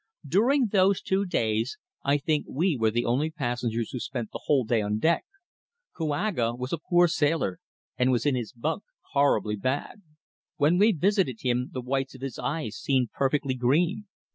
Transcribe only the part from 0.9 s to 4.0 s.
two days I think we were the only passengers who